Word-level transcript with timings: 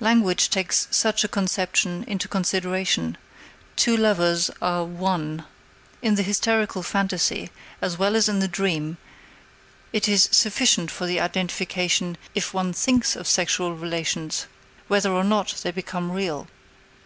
Language 0.00 0.50
takes 0.50 0.86
such 0.90 1.24
a 1.24 1.28
conception 1.28 2.04
into 2.06 2.28
consideration: 2.28 3.16
two 3.74 3.96
lovers 3.96 4.50
are 4.60 4.84
"one." 4.84 5.46
In 6.02 6.14
the 6.14 6.22
hysterical 6.22 6.82
phantasy, 6.82 7.48
as 7.80 7.96
well 7.96 8.14
as 8.14 8.28
in 8.28 8.40
the 8.40 8.48
dream, 8.48 8.98
it 9.90 10.08
is 10.10 10.28
sufficient 10.30 10.90
for 10.90 11.06
the 11.06 11.20
identification 11.20 12.18
if 12.34 12.52
one 12.52 12.74
thinks 12.74 13.16
of 13.16 13.26
sexual 13.26 13.74
relations, 13.74 14.44
whether 14.88 15.10
or 15.10 15.24
not 15.24 15.54
they 15.62 15.70
become 15.70 16.12
real. 16.12 16.48